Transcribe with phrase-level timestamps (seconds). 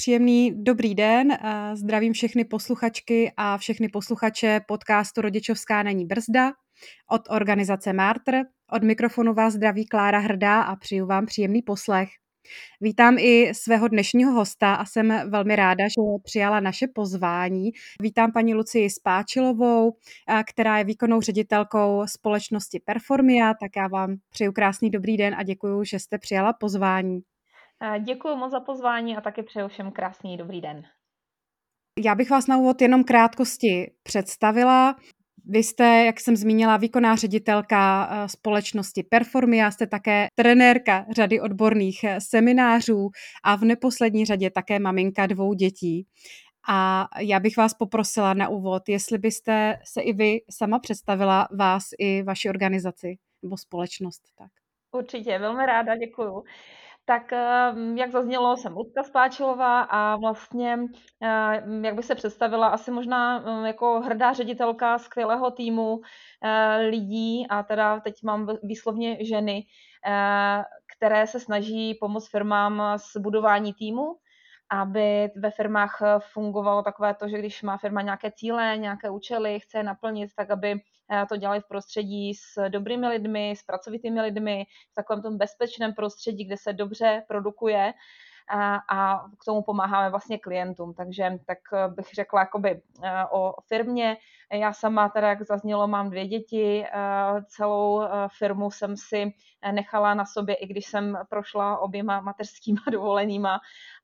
[0.00, 1.38] Příjemný dobrý den,
[1.74, 6.52] zdravím všechny posluchačky a všechny posluchače podcastu Rodičovská není brzda
[7.10, 8.32] od organizace Martr.
[8.72, 12.08] Od mikrofonu vás zdraví Klára Hrdá a přeju vám příjemný poslech.
[12.80, 17.70] Vítám i svého dnešního hosta a jsem velmi ráda, že přijala naše pozvání.
[18.02, 19.92] Vítám paní Lucii Spáčilovou,
[20.48, 25.84] která je výkonnou ředitelkou společnosti Performia, tak já vám přeju krásný dobrý den a děkuji,
[25.84, 27.20] že jste přijala pozvání.
[28.04, 30.82] Děkuji moc za pozvání a taky přeju všem krásný dobrý den.
[32.04, 34.96] Já bych vás na úvod jenom krátkosti představila.
[35.50, 42.04] Vy jste, jak jsem zmínila, výkonná ředitelka eh, společnosti Performia, jste také trenérka řady odborných
[42.04, 43.10] eh, seminářů
[43.44, 46.06] a v neposlední řadě také maminka dvou dětí.
[46.70, 51.84] A já bych vás poprosila na úvod, jestli byste se i vy sama představila vás
[51.98, 54.22] i vaši organizaci nebo společnost.
[54.38, 54.50] Tak.
[54.92, 56.44] Určitě, velmi ráda, děkuju.
[57.08, 60.78] Tak ehm, jak zaznělo, jsem Lucka Spáčilová a vlastně,
[61.20, 66.00] ehm, jak bych se představila, asi možná ehm, jako hrdá ředitelka skvělého týmu
[66.44, 69.62] eh, lidí a teda teď mám výslovně ženy,
[70.06, 70.64] eh,
[70.96, 74.16] které se snaží pomoct firmám s budování týmu,
[74.70, 79.78] aby ve firmách fungovalo takové to, že když má firma nějaké cíle, nějaké účely, chce
[79.78, 80.80] je naplnit, tak aby
[81.28, 86.44] to dělali v prostředí s dobrými lidmi, s pracovitými lidmi, v takovém tom bezpečném prostředí,
[86.44, 87.92] kde se dobře produkuje
[88.50, 90.94] a, k tomu pomáháme vlastně klientům.
[90.94, 92.82] Takže tak bych řekla jakoby
[93.30, 94.16] o firmě.
[94.52, 96.84] Já sama teda, jak zaznělo, mám dvě děti,
[97.46, 98.02] celou
[98.38, 99.32] firmu jsem si
[99.72, 103.60] nechala na sobě, i když jsem prošla oběma mateřskýma dovolenýma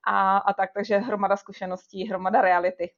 [0.07, 2.91] a, a tak, takže hromada zkušeností, hromada reality.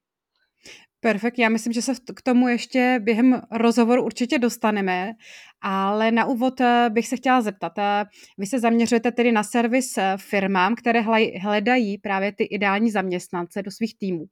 [1.01, 5.13] Perfekt, já myslím, že se k tomu ještě během rozhovoru určitě dostaneme,
[5.61, 7.73] ale na úvod eh, bych se chtěla zeptat.
[7.79, 8.05] Eh,
[8.39, 11.01] vy se zaměřujete tedy na servis eh, firmám, které
[11.41, 14.27] hledají právě ty ideální zaměstnance do svých týmů.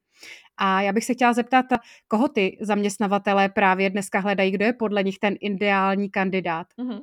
[0.56, 1.66] A já bych se chtěla zeptat,
[2.08, 6.66] koho ty zaměstnavatelé právě dneska hledají, kdo je podle nich ten ideální kandidát?
[6.78, 7.00] Mm-hmm.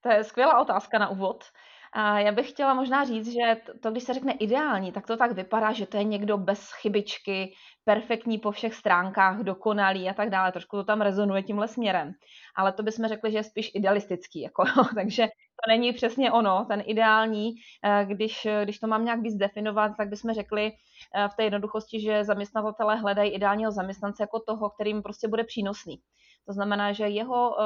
[0.00, 1.44] To je skvělá otázka na úvod.
[1.92, 5.32] A já bych chtěla možná říct, že to, když se řekne ideální, tak to tak
[5.32, 7.52] vypadá, že to je někdo bez chybičky,
[7.84, 10.52] perfektní po všech stránkách, dokonalý a tak dále.
[10.52, 12.12] Trošku to tam rezonuje tímhle směrem.
[12.56, 14.40] Ale to bychom řekli, že je spíš idealistický.
[14.40, 14.64] Jako,
[14.94, 17.50] takže to není přesně ono, ten ideální.
[17.84, 20.72] Eh, když, když to mám nějak víc definovat, tak bychom řekli
[21.14, 26.00] eh, v té jednoduchosti, že zaměstnavatelé hledají ideálního zaměstnance jako toho, kterým prostě bude přínosný.
[26.46, 27.56] To znamená, že jeho uh,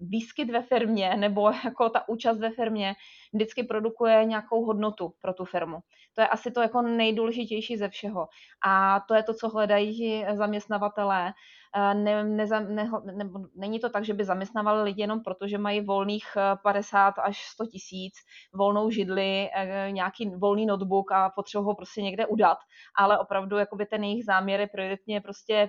[0.00, 2.94] výskyt ve firmě nebo jako ta účast ve firmě
[3.34, 5.78] vždycky produkuje nějakou hodnotu pro tu firmu.
[6.14, 8.28] To je asi to jako nejdůležitější ze všeho.
[8.66, 11.24] A to je to, co hledají zaměstnavatelé.
[11.26, 11.32] Uh,
[11.76, 15.80] ne, ne, ne, ne, není to tak, že by zaměstnávali lidi jenom proto, že mají
[15.80, 16.26] volných
[16.62, 18.14] 50 eh, až 100 tisíc,
[18.54, 19.50] volnou židli,
[19.90, 22.58] nějaký volný notebook a potřebují ho prostě někde udat,
[22.98, 25.68] ale opravdu jakoby ten jejich záměr je prioritně prostě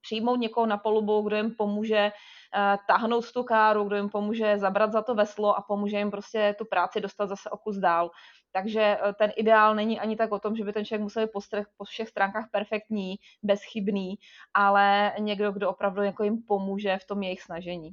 [0.00, 4.92] přijmout někoho na polubu, kdo jim pomůže uh, tahnout tu káru, kdo jim pomůže zabrat
[4.92, 8.10] za to veslo a pomůže jim prostě tu práci dostat zase o kus dál.
[8.52, 11.32] Takže eh, ten ideál není ani tak o tom, že by ten člověk musel být
[11.32, 11.40] po,
[11.76, 14.14] po všech stránkách perfektní, bezchybný,
[14.54, 17.90] ale někdo, kdo opravdu jako jim pomůže v tom jejich snažení.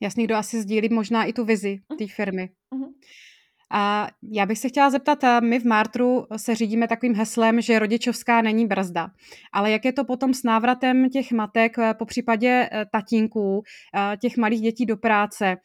[0.00, 1.98] Jasný, kdo asi sdílí možná i tu vizi mhm.
[1.98, 2.50] té firmy.
[2.74, 2.92] Mm-hmm.
[3.70, 8.42] A já bych se chtěla zeptat, my v Martru se řídíme takovým heslem, že rodičovská
[8.42, 9.10] není brzda.
[9.52, 13.62] Ale jak je to potom s návratem těch matek, eh, po případě eh, tatínků,
[13.94, 15.56] eh, těch malých dětí do práce?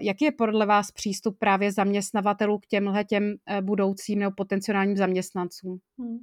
[0.00, 5.78] Jaký je podle vás přístup právě zaměstnavatelů k těmhle těm budoucím nebo potenciálním zaměstnancům?
[5.98, 6.18] Hmm.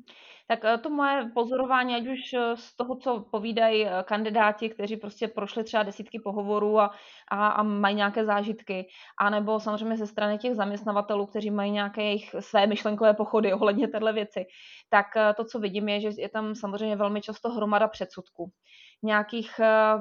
[0.47, 4.97] Tak eh, to moje pozorování, ať už eh, z toho, co povídají eh, kandidáti, kteří
[4.97, 6.91] prostě prošli třeba desítky pohovorů a,
[7.31, 8.87] a, a mají nějaké zážitky,
[9.19, 14.13] anebo samozřejmě ze strany těch zaměstnavatelů, kteří mají nějaké jejich své myšlenkové pochody ohledně téhle
[14.13, 14.45] věci,
[14.89, 15.05] tak
[15.37, 18.51] to, co vidím, je, že je tam samozřejmě velmi často hromada předsudků
[19.03, 19.51] nějakých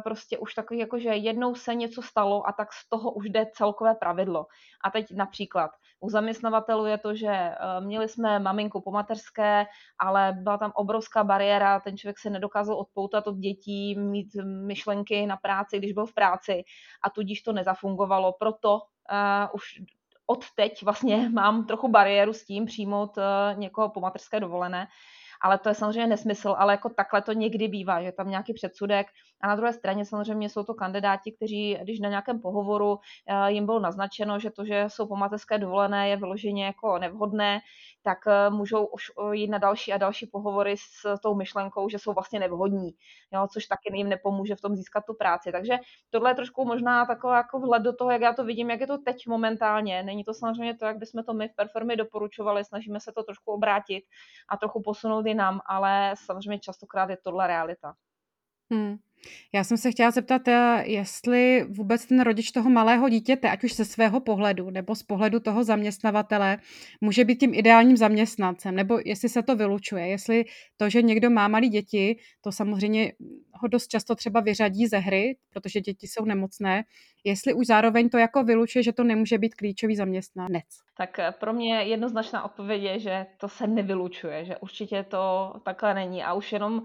[0.05, 3.47] prostě už takových, jako že jednou se něco stalo a tak z toho už jde
[3.55, 4.47] celkové pravidlo.
[4.85, 5.71] A teď například
[6.01, 9.67] u zaměstnavatelů je to, že měli jsme maminku po mateřské,
[9.99, 15.37] ale byla tam obrovská bariéra, ten člověk se nedokázal odpoutat od dětí, mít myšlenky na
[15.37, 16.63] práci, když byl v práci
[17.03, 18.33] a tudíž to nezafungovalo.
[18.33, 18.81] Proto uh,
[19.55, 19.63] už
[20.27, 24.87] od teď vlastně mám trochu bariéru s tím přijmout uh, někoho po mateřské dovolené,
[25.43, 29.07] ale to je samozřejmě nesmysl, ale jako takhle to někdy bývá, že tam nějaký předsudek.
[29.41, 33.67] A na druhé straně samozřejmě jsou to kandidáti, kteří, když na nějakém pohovoru eh, jim
[33.67, 37.61] bylo naznačeno, že to, že jsou po mateřské dovolené, je vyloženě jako nevhodné,
[38.07, 41.99] tak eh, můžou už eh, jít na další a další pohovory s tou myšlenkou, že
[41.99, 42.91] jsou vlastně nevhodní,
[43.33, 45.53] jo, což taky jim nepomůže v tom získat tu práci.
[45.53, 45.79] Takže
[46.11, 48.87] tohle je trošku možná taková jako vhled do toho, jak já to vidím, jak je
[48.87, 50.03] to teď momentálně.
[50.03, 53.53] Není to samozřejmě to, jak bychom to my v Performy doporučovali, snažíme se to trošku
[53.53, 54.05] obrátit
[54.49, 57.95] a trochu posunout jinam, ale samozřejmě častokrát je tohle realita.
[58.71, 58.97] Hmm.
[59.55, 63.75] Já jsem se chtěla zeptat, eh, jestli vůbec ten rodič toho malého dítěte, ať už
[63.75, 66.59] ze svého pohledu nebo z pohledu toho zaměstnavatele,
[67.01, 70.45] může být tím ideálním zaměstnancem, nebo jestli se to vylučuje, jestli
[70.77, 73.13] to, že někdo má malé děti, to samozřejmě
[73.61, 76.85] ho dost často třeba vyřadí ze hry, protože děti jsou nemocné,
[77.25, 80.65] jestli už zároveň to jako vylučuje, že to nemůže být klíčový zaměstnanec.
[80.99, 85.95] Tak eh, pro mě jednoznačná odpověď je, že to se nevylučuje, že určitě to takhle
[85.95, 86.85] není a už jenom uh,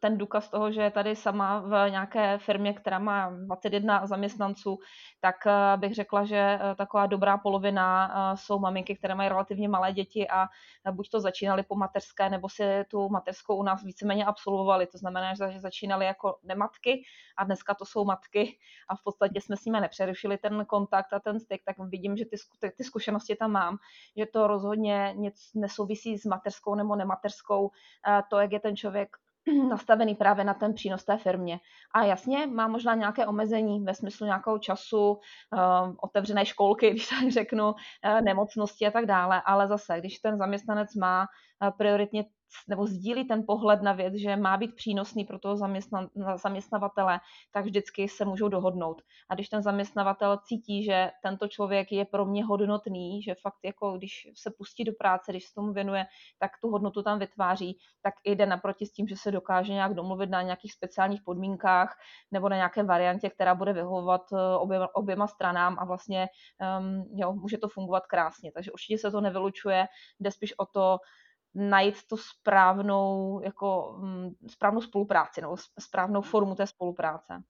[0.00, 4.78] ten důkaz toho, že tady sama v nějaké firmě, která má 21 zaměstnanců,
[5.20, 10.28] tak uh, bych řekla, že taková dobrá polovina jsou maminky, které mají relativně malé děti
[10.28, 10.48] a
[10.92, 14.86] buď to začínali po mateřské, nebo si tu mateřskou u nás víceméně absolvovali.
[14.86, 17.02] To znamená, že začínali jako nematky
[17.36, 21.20] a dneska to jsou matky a v podstatě jsme s nimi nepřerušili ten kontakt a
[21.20, 22.36] ten styk, tak vidím, že ty,
[22.76, 23.78] ty zkušenosti tam mám,
[24.16, 27.70] že to rozhodně nic nesouvisí s mateřskou nebo nemateřskou,
[28.30, 29.16] to, jak je ten člověk
[29.68, 31.60] nastavený právě na ten přínos té firmě.
[31.94, 35.18] A jasně, má možná nějaké omezení ve smyslu nějakého času,
[36.00, 37.74] otevřené školky, když tak řeknu,
[38.24, 41.26] nemocnosti a tak dále, ale zase, když ten zaměstnanec má
[41.78, 42.24] prioritně
[42.68, 46.08] nebo sdílí ten pohled na věc, že má být přínosný pro toho zaměstna,
[46.42, 47.20] zaměstnavatele,
[47.52, 49.02] tak vždycky se můžou dohodnout.
[49.28, 53.98] A když ten zaměstnavatel cítí, že tento člověk je pro mě hodnotný, že fakt jako
[53.98, 56.06] když se pustí do práce, když se tomu věnuje,
[56.38, 60.30] tak tu hodnotu tam vytváří, tak jde naproti s tím, že se dokáže nějak domluvit
[60.30, 61.98] na nějakých speciálních podmínkách
[62.30, 66.28] nebo na nějaké variantě, která bude vyhovovat eh, oběma, oběma stranám a vlastně
[66.78, 68.52] um, jo, může to fungovat krásně.
[68.52, 69.86] Takže určitě se to nevylučuje,
[70.20, 70.98] jde spíš o to,
[71.54, 77.42] najít tu správnou, jako, mm, správnou spolupráci nebo správnou formu té spolupráce.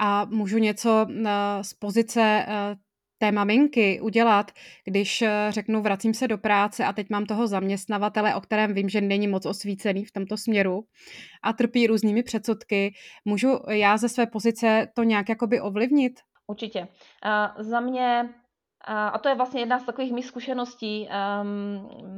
[0.00, 2.76] A můžu něco eh, z pozice eh,
[3.18, 4.52] té maminky udělat,
[4.84, 8.88] když eh, řeknu, vracím se do práce a teď mám toho zaměstnavatele, o kterém vím,
[8.88, 10.84] že není moc osvícený v tomto směru
[11.42, 12.94] a trpí různými předsudky.
[13.24, 16.12] Můžu já ze své pozice to nějak jakoby ovlivnit?
[16.46, 16.80] Určitě.
[16.80, 18.28] Uh, za mě
[18.84, 21.08] a to je vlastně jedna z takových mých zkušeností.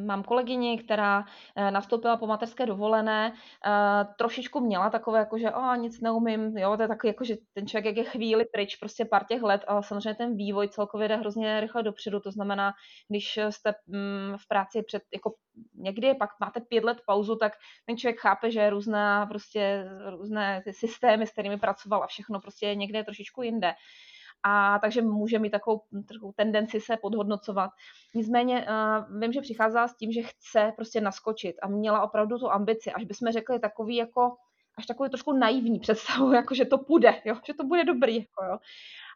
[0.07, 5.77] Mám kolegyni, která uh, nastoupila po mateřské dovolené, uh, trošičku měla takové, jako že oh,
[5.77, 9.05] nic neumím, jo, to je takový, jako že ten člověk jak je chvíli pryč, prostě
[9.05, 12.73] pár těch let, ale samozřejmě ten vývoj celkově jde hrozně rychle dopředu, to znamená,
[13.09, 15.35] když jste um, v práci před, jako
[15.75, 17.53] někdy, pak máte pět let pauzu, tak
[17.87, 22.75] ten člověk chápe, že různá, prostě různé ty systémy, s kterými pracoval a všechno prostě
[22.75, 23.75] někde je trošičku jinde
[24.43, 27.71] a takže může mít takovou, takovou tendenci se podhodnocovat.
[28.15, 32.51] Nicméně uh, vím, že přicházela s tím, že chce prostě naskočit a měla opravdu tu
[32.51, 34.37] ambici, až bychom řekli takový jako
[34.79, 37.35] až takový trošku naivní představu, jako že to půjde, jo?
[37.47, 38.17] že to bude dobrý.
[38.17, 38.59] Jako, jo?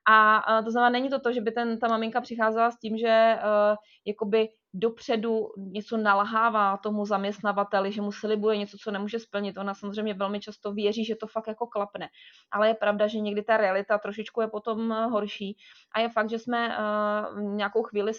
[0.09, 2.99] A, a to znamená, není to to, že by ten, ta maminka přicházela s tím,
[2.99, 9.59] že uh, jakoby dopředu něco nalhává tomu zaměstnavateli, že mu slibuje něco, co nemůže splnit.
[9.59, 12.09] Ona samozřejmě velmi často věří, že to fakt jako klapne.
[12.51, 15.57] Ale je pravda, že někdy ta realita trošičku je potom eh, horší.
[15.95, 18.13] A je fakt, že jsme uh, nějakou chvíli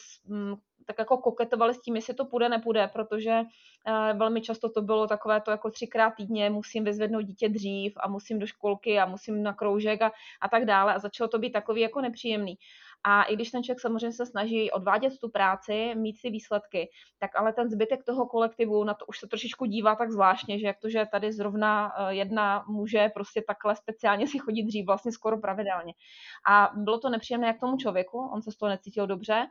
[0.87, 5.07] tak jako koketovali s tím, jestli to půjde, nepůjde, protože uh, velmi často to bylo
[5.07, 9.43] takové to jako třikrát týdně musím vyzvednout dítě dřív a musím do školky a musím
[9.43, 12.57] na kroužek a, a tak dále a začalo to být takový jako nepříjemný.
[13.03, 16.89] A i když ten člověk samozřejmě se snaží odvádět tu práci, mít si výsledky,
[17.19, 20.67] tak ale ten zbytek toho kolektivu na to už se trošičku dívá tak zvláštně, že
[20.67, 25.11] jak to, že tady zrovna eh, jedna může prostě takhle speciálně si chodit dřív, vlastně
[25.11, 25.93] skoro pravidelně.
[26.49, 29.47] A bylo to nepříjemné jak tomu člověku, on se z toho necítil dobře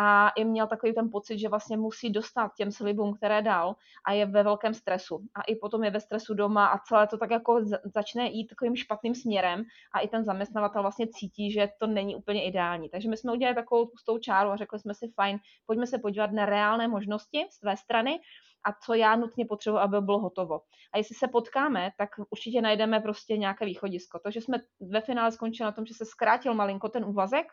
[0.00, 3.76] a i měl takový ten pocit, že vlastně musí dostat těm slibům, které dal
[4.06, 5.18] a je ve velkém stresu.
[5.34, 7.60] A i potom je ve stresu doma a celé to tak jako
[7.94, 9.64] začne jít takovým špatným směrem
[9.94, 12.88] a i ten zaměstnavatel vlastně cítí, že to není úplně ideální.
[12.88, 16.32] Takže my jsme udělali takovou tou čáru a řekli jsme si, fajn, pojďme se podívat
[16.32, 18.20] na reálné možnosti z tvé strany
[18.64, 20.60] a co já nutně potřebuji, aby bylo hotovo.
[20.92, 24.18] A jestli se potkáme, tak určitě najdeme prostě nějaké východisko.
[24.18, 27.46] To, že jsme ve finále skončili na tom, že se zkrátil malinko ten úvazek,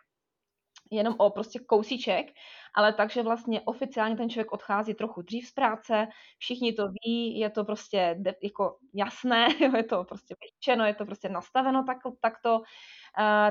[0.95, 2.33] jenom o prostě kousíček,
[2.75, 7.49] ale takže vlastně oficiálně ten člověk odchází trochu dřív z práce, všichni to ví, je
[7.49, 12.61] to prostě jako jasné, je to prostě vyčeno, je to prostě nastaveno tak, takto.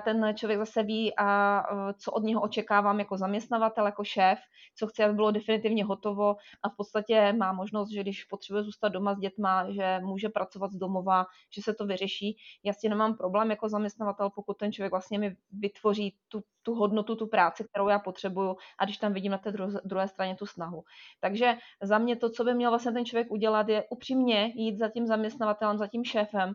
[0.04, 1.62] Ten člověk zase ví, a
[1.99, 4.38] co od něho očekávám jako zaměstnavatel, jako šéf,
[4.78, 6.37] co chci, aby bylo definitivně hotovo.
[6.62, 10.73] A v podstatě má možnost, že když potřebuje zůstat doma s dětma, že může pracovat
[10.73, 12.37] z domova, že se to vyřeší.
[12.64, 17.16] Já si nemám problém jako zaměstnavatel, pokud ten člověk vlastně mi vytvoří tu, tu hodnotu,
[17.16, 18.57] tu práci, kterou já potřebuju.
[18.78, 19.52] A když tam vidím na té
[19.85, 20.83] druhé, straně tu snahu.
[21.21, 24.88] Takže za mě to, co by měl vlastně ten člověk udělat, je upřímně jít za
[24.88, 26.52] tím zaměstnavatelem, za tím šéfem,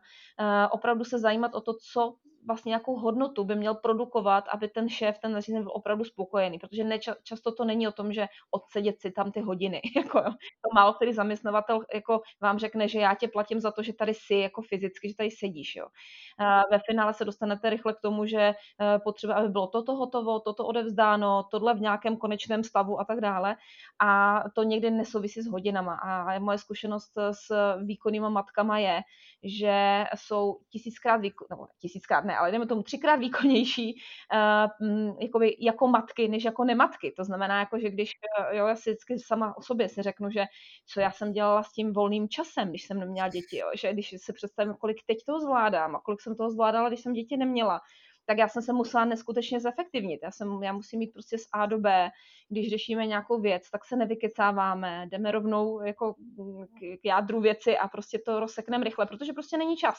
[0.71, 2.15] opravdu se zajímat o to, co
[2.49, 6.83] vlastně nějakou hodnotu by měl produkovat, aby ten šéf, ten nařízený byl opravdu spokojený, protože
[6.83, 9.81] ne, často to není o tom, že odsedět si tam ty hodiny.
[9.95, 10.21] Jako.
[10.61, 14.13] To málo který zaměstnavatel jako vám řekne, že já tě platím za to, že tady
[14.13, 15.75] jsi jako fyzicky, že tady sedíš.
[15.75, 15.87] Jo.
[16.71, 18.39] Ve finále se dostanete rychle k tomu, že
[18.81, 23.21] eh, potřeba, aby bylo toto hotovo, toto odevzdáno, tohle v nějakém konečném stavu a tak
[23.21, 23.55] dále.
[24.01, 25.93] A to někdy nesouvisí s hodinama.
[25.95, 29.01] A moje zkušenost s výkonnýma matkama je,
[29.43, 34.01] že jsou tisíckrát, výkon, nebo tisíckrát ne, ale jdeme tomu třikrát výkonnější
[34.33, 37.13] uh, jakoby, jako matky, než jako nematky.
[37.17, 40.29] To znamená, jako, že když eh, jo, já si vždycky sama o sobě si řeknu,
[40.29, 40.45] že
[40.87, 44.15] co já jsem dělala s tím volným časem, když jsem neměla děti, jo, že když
[44.17, 47.81] si představím, kolik teď toho zvládám a kolik jsem toho zvládala, když jsem děti neměla,
[48.29, 50.19] tak já jsem se musela neskutečně zefektivnit.
[50.23, 52.09] Já, jsem, já musím mít prostě z A do B.
[52.49, 56.15] Když řešíme nějakou věc, tak se nevykecáváme, jdeme rovnou jako
[57.01, 59.95] k jádru věci a prostě to rozsekneme rychle, protože prostě není čas.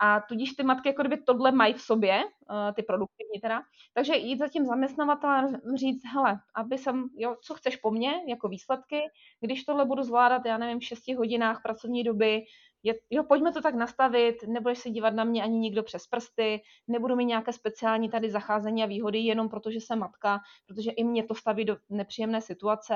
[0.00, 3.62] A tudíž ty matky jako kdyby tohle mají v sobě, eh, ty produktivní teda.
[3.94, 8.48] Takže jít za tím zaměstnavatelem říct, hele, aby jsem, jo, co chceš po mně, jako
[8.48, 9.00] výsledky,
[9.40, 12.42] když tohle budu zvládat, já nevím, v 6 hodinách pracovní doby,
[12.82, 16.62] je, jo, pojďme to tak nastavit, nebudeš se dívat na mě ani nikdo přes prsty,
[16.88, 21.04] nebudu mít nějaké speciální tady zacházení a výhody jenom proto, že jsem matka, protože i
[21.04, 22.94] mě to staví do nepříjemné situace.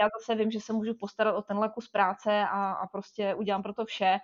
[0.00, 3.62] Já zase vím, že se můžu postarat o tenhle kus práce a, a prostě udělám
[3.62, 4.18] pro to vše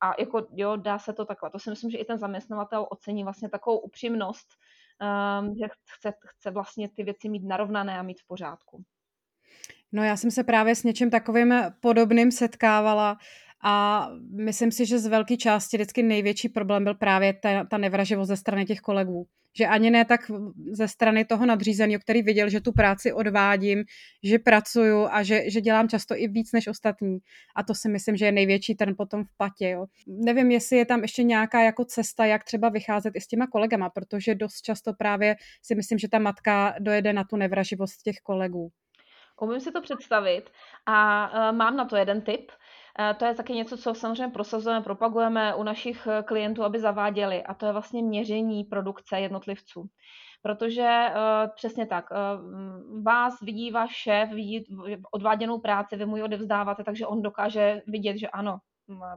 [0.00, 1.50] a jako jo, dá se to takhle.
[1.50, 4.48] To si myslím, že i ten zaměstnavatel ocení vlastně takovou upřímnost,
[5.40, 8.84] um, že chce, chce vlastně ty věci mít narovnané a mít v pořádku.
[9.92, 13.18] No já jsem se právě s něčím takovým podobným setkávala
[13.62, 18.28] a myslím si, že z velké části vždycky největší problém byl právě ta, ta nevraživost
[18.28, 19.26] ze strany těch kolegů.
[19.58, 20.20] Že ani ne tak
[20.72, 23.84] ze strany toho nadřízeného, který viděl, že tu práci odvádím,
[24.24, 27.18] že pracuju a že, že dělám často i víc než ostatní.
[27.56, 29.68] A to si myslím, že je největší ten potom v patě.
[29.68, 29.86] Jo.
[30.06, 33.90] Nevím, jestli je tam ještě nějaká jako cesta, jak třeba vycházet i s těma kolegama,
[33.90, 38.70] protože dost často právě si myslím, že ta matka dojede na tu nevraživost těch kolegů.
[39.40, 40.50] Umím si to představit
[40.86, 42.52] a uh, mám na to jeden tip.
[42.98, 47.42] Uh, to je taky něco, co samozřejmě prosazujeme, propagujeme u našich e, klientů, aby zaváděli
[47.42, 49.86] a to je vlastně měření produkce jednotlivců.
[50.42, 52.04] Protože uh, přesně tak,
[53.02, 54.64] vás vidí váš šéf, vidí
[55.10, 58.58] odváděnou práci, vy mu ji odevzdáváte, takže on dokáže vidět, že ano,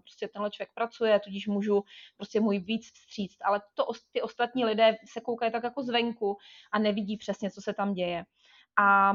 [0.03, 1.84] prostě tenhle člověk pracuje, tudíž můžu
[2.17, 3.38] prostě můj víc vstříct.
[3.46, 6.38] Ale to, ty ostatní lidé se koukají tak jako zvenku
[6.72, 8.25] a nevidí přesně, co se tam děje
[8.77, 9.13] a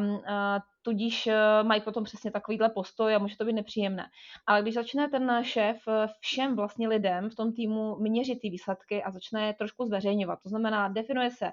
[0.83, 4.07] tudíž uh, mají potom přesně takovýhle postoj a může to být nepříjemné.
[4.47, 9.03] Ale když začne ten šéf e, všem vlastně lidem v tom týmu měřit ty výsledky
[9.03, 11.53] a začne je trošku zveřejňovat, to znamená, definuje se,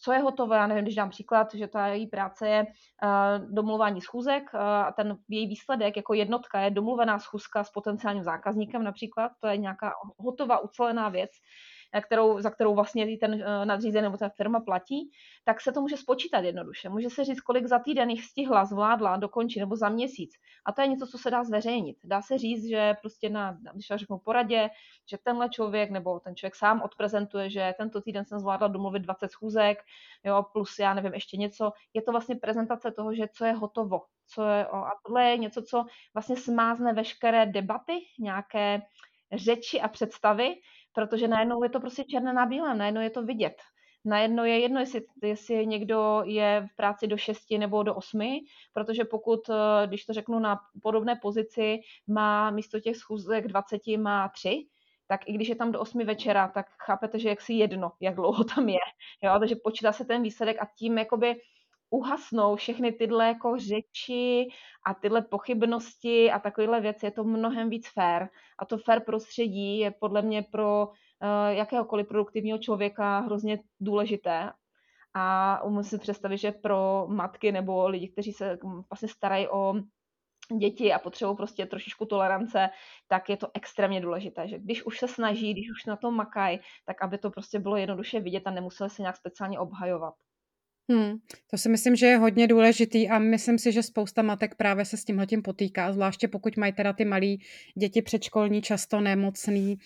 [0.00, 4.00] co je hotové, já nevím, když dám příklad, že ta její práce je uh, domluvání
[4.00, 9.48] schůzek a ten její výsledek jako jednotka je domluvená schůzka s potenciálním zákazníkem například, to
[9.48, 14.28] je nějaká hotová, ucelená věc, Eh, kterou, za kterou vlastně ten eh, nadřízený nebo ta
[14.28, 15.10] firma platí,
[15.44, 16.88] tak se to může spočítat jednoduše.
[16.88, 20.30] Může se říct, kolik za týden jich stihla, zvládla, dokončit nebo za měsíc.
[20.66, 21.96] A to je něco, co se dá zveřejnit.
[22.04, 24.70] Dá se říct, že prostě na, když já řeknu poradě,
[25.10, 29.28] že tenhle člověk nebo ten člověk sám odprezentuje, že tento týden jsem zvládla domluvit 20
[29.28, 29.78] schůzek,
[30.24, 31.72] jo, plus já nevím ještě něco.
[31.94, 34.00] Je to vlastně prezentace toho, že co je hotovo.
[34.26, 38.82] Co je, a tohle je něco, co vlastně smázne veškeré debaty, nějaké
[39.32, 40.54] řeči a představy,
[40.98, 43.54] protože najednou je to prostě černé na bílém, najednou je to vidět.
[44.04, 48.38] najednou je jedno, jestli, jestli někdo je v práci do 6 nebo do 8,
[48.72, 54.28] protože pokud, eh, když to řeknu na podobné pozici, má místo těch schůzek 20 má
[54.28, 54.66] 3,
[55.08, 58.14] tak i když je tam do 8 večera, tak chápete, že jak si jedno, jak
[58.14, 58.84] dlouho tam je.
[59.22, 59.36] Jo?
[59.38, 61.34] Takže počítá se ten výsledek a tím jakoby
[61.90, 64.48] uhasnou všechny tyhle jako řeči
[64.86, 67.06] a tyhle pochybnosti a takovéhle věci.
[67.06, 68.28] Je to mnohem víc fair.
[68.58, 74.52] A to fair prostředí je podle mě pro uh, jakéhokoliv produktivního člověka hrozně důležité.
[75.14, 78.58] A umím si představit, že pro matky nebo lidi, kteří se
[78.90, 79.74] vlastně starají o
[80.58, 82.68] děti a potřebují prostě trošičku tolerance,
[83.08, 86.60] tak je to extrémně důležité, že když už se snaží, když už na to makají,
[86.84, 90.14] tak aby to prostě bylo jednoduše vidět a nemuseli se nějak speciálně obhajovat.
[90.90, 91.18] Hmm,
[91.50, 94.96] to si myslím, že je hodně důležitý a myslím si, že spousta matek právě se
[94.96, 97.40] s tímhletím potýká, zvláště pokud mají teda ty malí
[97.78, 99.78] děti předškolní, často nemocný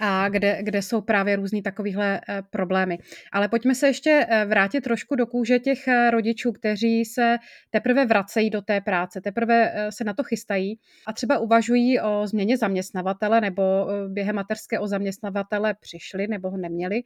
[0.00, 2.98] a kde, kde jsou právě různý takovýhle eh, problémy.
[3.32, 7.36] Ale pojďme se ještě eh, vrátit trošku do kůže těch eh, rodičů, kteří se
[7.70, 12.56] teprve vracejí do té práce, teprve se na to chystají a třeba uvažují o změně
[12.56, 13.62] zaměstnavatele nebo
[14.08, 17.02] během materské o zaměstnavatele přišli nebo ho neměli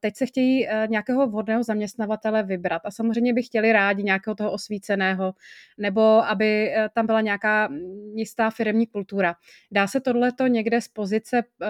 [0.00, 5.34] teď se chtějí nějakého vhodného zaměstnavatele vybrat a samozřejmě by chtěli rádi nějakého toho osvíceného,
[5.78, 7.68] nebo aby tam byla nějaká
[8.14, 9.34] jistá firmní kultura.
[9.72, 11.66] Dá se tohleto někde z pozice eh,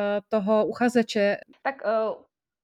[0.49, 1.37] toho uchazeče?
[1.63, 1.83] Tak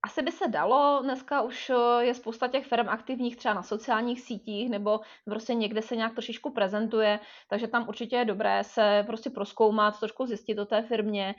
[0.04, 4.20] asi by se dalo, dneska už eh, je spousta těch firm aktivních třeba na sociálních
[4.20, 9.30] sítích nebo prostě někde se nějak trošičku prezentuje, takže tam určitě je dobré se prostě
[9.30, 11.34] proskoumat, trošku zjistit o té firmě,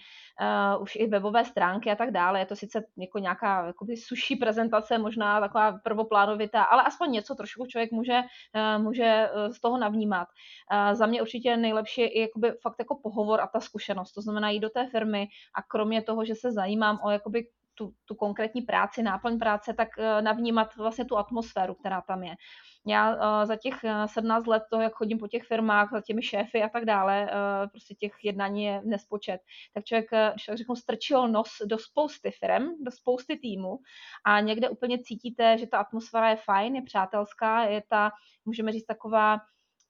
[0.76, 2.40] uh, už i webové stránky a tak dále.
[2.40, 7.66] Je to sice jako nějaká jakoby suší prezentace, možná taková prvoplánovitá, ale aspoň něco trošku
[7.66, 10.28] člověk může, uh, může z toho navnímat.
[10.28, 14.12] Uh, za mě určitě nejlepší je jakoby fakt jako pohovor a ta zkušenost.
[14.12, 17.46] To znamená jít do té firmy a kromě toho, že se zajímám o jakoby
[17.76, 22.36] tu, tu konkrétní práci, náplň práce, tak eh, navnímat vlastně tu atmosféru, která tam je.
[22.88, 23.74] Já uh, za těch
[24.06, 27.30] 17 eh, let toho, jak chodím po těch firmách, za těmi šéfy a tak dále,
[27.72, 29.42] prostě těch jednání je nespočet,
[29.74, 33.78] tak člověk, když tak řeknu, strčil nos do spousty firm, do spousty týmů
[34.26, 38.12] a někde úplně cítíte, že ta atmosféra je fajn, je přátelská, je ta,
[38.46, 39.40] můžeme říct, taková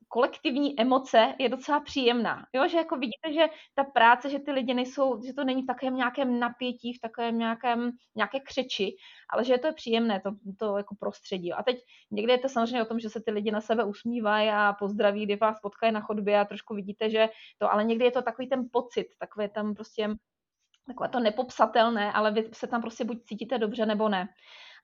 [0.07, 2.45] kolektivní emoce je docela příjemná.
[2.53, 5.65] Jo, že jako vidíte, že ta práce, že ty lidi nejsou, že to není v
[5.65, 8.95] takovém nějakém napětí, v takovém nějakém, nějaké křeči,
[9.29, 11.53] ale že to je příjemné, to, to jako prostředí.
[11.53, 11.77] A teď
[12.11, 15.25] někde je to samozřejmě o tom, že se ty lidi na sebe usmívají a pozdraví,
[15.25, 18.49] kdy vás potkají na chodbě a trošku vidíte, že to, ale někdy je to takový
[18.49, 20.09] ten pocit, takové tam prostě
[20.87, 24.27] takové to nepopsatelné, ale vy se tam prostě buď cítíte dobře nebo ne.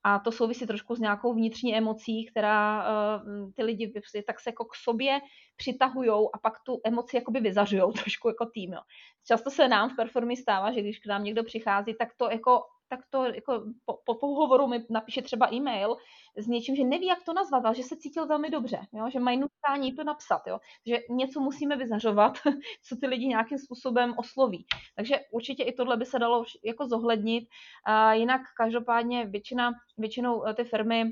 [0.04, 3.94] A to souvisí trošku s nějakou vnitřní emocí, která uh, ty lidi
[4.28, 5.20] tak se jako k sobě
[5.56, 8.74] přitahují a pak tu emoci jakoby vyzařují trošku jako tým.
[8.74, 8.80] Jo.
[9.28, 12.62] Často se nám v performy stává, že když k nám někdo přichází, tak to jako
[12.91, 15.95] tak to jako po, po pohovoru mi napíše třeba e-mail
[16.38, 19.10] s něčím, že neví, jak to nazvat, ale že se cítil velmi dobře, jo?
[19.10, 20.60] že mají nutkání to napsat, jo?
[20.88, 22.38] že něco musíme vyzařovat,
[22.88, 24.65] co ty lidi nějakým způsobem osloví.
[24.95, 27.43] Takže určitě i tohle by se dalo jako zohlednit.
[27.86, 31.04] A jinak každopádně většina, většinou eh, ty firmy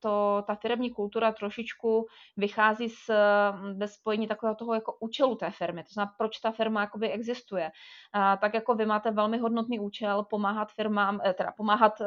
[0.00, 5.50] to, ta firmní kultura trošičku vychází z, ve mm, spojení takového toho jako účelu té
[5.50, 7.70] firmy, to znamená, proč ta firma jakoby existuje.
[8.12, 12.02] A tak jako vy máte velmi hodnotný účel pomáhat firmám, eh, teda pomáhat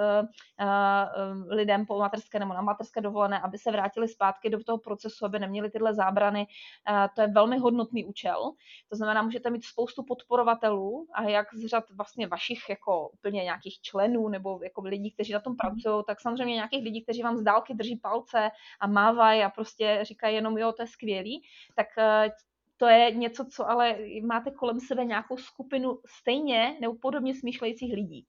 [1.47, 5.39] lidem po materské nebo na materské dovolené, aby se vrátili zpátky do toho procesu, aby
[5.39, 6.47] neměli tyhle zábrany.
[7.15, 8.51] To je velmi hodnotný účel.
[8.89, 13.81] To znamená, můžete mít spoustu podporovatelů a jak z řad vlastně vašich jako úplně nějakých
[13.81, 15.57] členů nebo jako lidí, kteří na tom mhm.
[15.57, 18.49] pracují, tak samozřejmě nějakých lidí, kteří vám z dálky drží palce
[18.79, 21.41] a mávají a prostě říkají jenom jo, to je skvělý,
[21.75, 22.29] tak eh,
[22.77, 28.27] to je něco, co ale máte kolem sebe nějakou skupinu stejně nebo podobně smýšlejících lidí.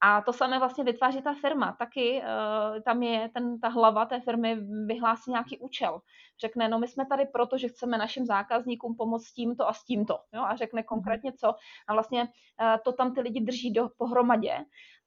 [0.00, 1.76] A to samé vlastně vytváří ta firma.
[1.78, 4.56] Taky uh, tam je ten, ta hlava té firmy
[4.86, 6.00] vyhlásí nějaký účel.
[6.40, 9.84] Řekne, no my jsme tady proto, že chceme našim zákazníkům pomoct s tímto a s
[9.84, 10.18] tímto.
[10.34, 10.42] Jo?
[10.42, 10.86] A řekne mhm.
[10.86, 11.54] konkrétně co.
[11.88, 12.28] A vlastně uh,
[12.84, 14.64] to tam ty lidi drží do, pohromadě.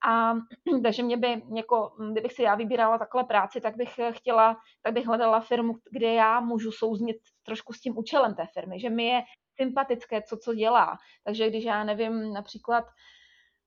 [0.08, 0.34] A
[0.84, 5.06] takže mě by, jako, kdybych si já vybírala takhle práci, tak bych chtěla, tak bych
[5.06, 9.22] hledala firmu, kde já můžu souznit trošku s tím účelem té firmy, že mi je
[9.56, 10.98] sympatické, co co dělá.
[11.24, 12.86] Takže když já nevím, například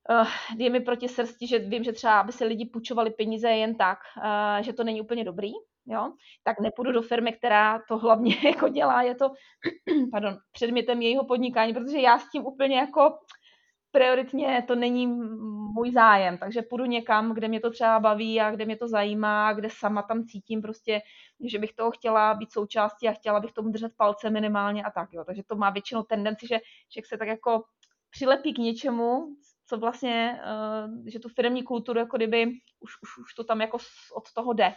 [0.09, 3.75] uh, je mi proti srsti, že vím, že třeba aby se lidi půjčovali peníze jen
[3.75, 5.51] tak, uh, že to není úplně dobrý,
[5.85, 6.13] jo,
[6.43, 9.31] tak nepůjdu do firmy, která to hlavně jako dělá, je to,
[10.11, 13.17] pardon, předmětem jejího podnikání, protože já s tím úplně jako
[13.95, 15.07] prioritně to není
[15.75, 19.53] můj zájem, takže půjdu někam, kde mě to třeba baví a kde mě to zajímá,
[19.53, 21.01] kde sama tam cítím prostě,
[21.45, 25.09] že bych toho chtěla být součástí a chtěla bych tomu držet palce minimálně a tak,
[25.13, 25.23] jo.
[25.23, 27.63] Takže to má většinou tendenci, že člověk se tak jako
[28.09, 29.35] přilepí k něčemu,
[29.67, 30.39] co vlastně,
[30.85, 32.45] uh, že tu firmní kulturu jako kdyby
[32.79, 33.77] už, už, už to tam jako
[34.15, 34.73] od toho jde.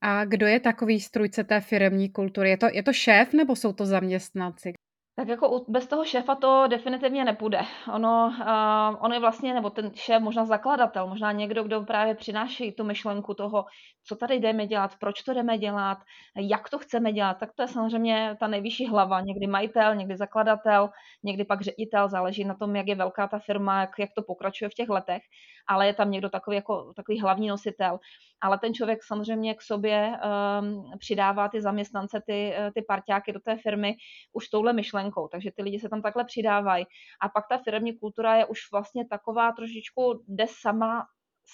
[0.00, 2.50] A kdo je takový strujce té firmní kultury?
[2.50, 4.72] Je to, je to šéf nebo jsou to zaměstnanci?
[5.18, 7.60] Tak jako bez toho šéfa to definitivně nepůjde.
[7.94, 12.72] Ono, uh, on je vlastně, nebo ten šéf možná zakladatel, možná někdo, kdo právě přináší
[12.72, 13.64] tu myšlenku toho,
[14.04, 15.98] co tady jdeme dělat, proč to jdeme dělat,
[16.36, 20.90] jak to chceme dělat, tak to je samozřejmě ta nejvyšší hlava, někdy majitel, někdy zakladatel,
[21.24, 24.68] někdy pak ředitel, záleží na tom, jak je velká ta firma, jak, jak to pokračuje
[24.68, 25.22] v těch letech,
[25.68, 27.98] ale je tam někdo takový, jako, takový hlavní nositel.
[28.40, 30.12] Ale ten člověk samozřejmě k sobě
[30.60, 33.96] um, přidává ty zaměstnance, ty, ty parťáky do té firmy
[34.32, 36.86] už touhle myšlenkou, takže ty lidi se tam takhle přidávají.
[37.20, 41.06] A pak ta firmní kultura je už vlastně taková trošičku, jde sama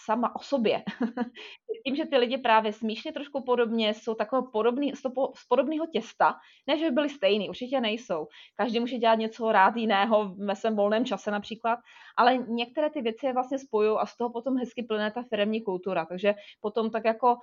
[0.05, 0.83] sama o sobě.
[1.87, 4.93] Tím, že ty lidi právě smýšlí trošku podobně, jsou takové podobný,
[5.35, 6.35] z podobného těsta,
[6.67, 8.27] ne, že by byli stejný, určitě nejsou.
[8.57, 11.79] Každý může dělat něco rád jiného ve svém volném čase například,
[12.17, 15.63] ale některé ty věci je vlastně spojují a z toho potom hezky plyne ta firmní
[15.63, 16.07] kultura.
[16.07, 17.37] Takže potom tak jako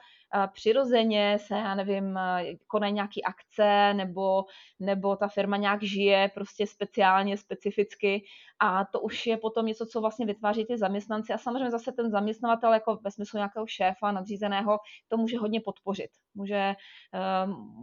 [0.53, 2.19] přirozeně se, já nevím,
[2.67, 4.45] konají nějaký akce nebo,
[4.79, 8.23] nebo ta firma nějak žije prostě speciálně, specificky
[8.59, 12.11] a to už je potom něco, co vlastně vytváří ty zaměstnanci a samozřejmě zase ten
[12.39, 16.09] zaměstnavatel jako ve smyslu nějakého šéfa nadřízeného to může hodně podpořit.
[16.35, 16.75] Může,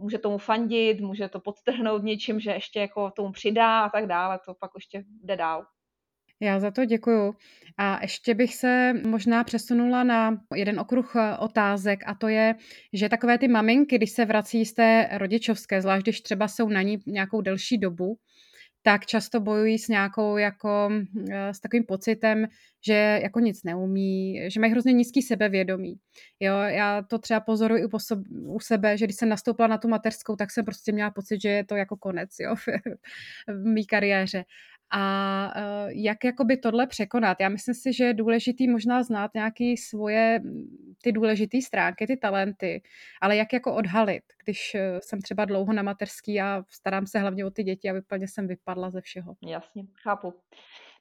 [0.01, 4.39] může tomu fandit, může to podtrhnout něčím, že ještě jako tomu přidá a tak dále,
[4.45, 5.65] to pak ještě jde dál.
[6.39, 7.33] Já za to děkuju.
[7.77, 12.55] A ještě bych se možná přesunula na jeden okruh eh, otázek a to je,
[12.93, 16.81] že takové ty maminky, když se vrací z té rodičovské, zvlášť když třeba jsou na
[16.81, 18.17] ní nějakou delší dobu,
[18.87, 20.89] tak často bojují s nějakou jako,
[21.31, 22.47] eh, s takovým pocitem,
[22.85, 25.95] že jako nic neumí, že mají hrozně nízký sebevědomí.
[26.39, 27.89] Jo, já to třeba pozoruji u,
[28.45, 31.49] u sebe, že když jsem nastoupila na tu mateřskou, tak jsem prostě měla pocit, že
[31.49, 32.67] je to jako konec, jo, v,
[33.61, 34.43] v mý kariéře.
[34.91, 37.37] A uh, jak jakoby tohle překonat?
[37.39, 40.41] Já myslím si, že je důležitý možná znát nějaké svoje
[41.03, 42.81] ty důležité stránky, ty talenty,
[43.21, 47.45] ale jak jako odhalit, když e, jsem třeba dlouho na mateřský a starám se hlavně
[47.45, 49.35] o ty děti a vypadně jsem vypadla ze všeho.
[49.41, 50.33] Jasně, chápu.